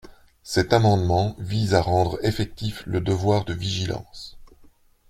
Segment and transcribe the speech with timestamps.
[0.41, 4.35] Cet amendement vise à rendre effectif le devoir de vigilance.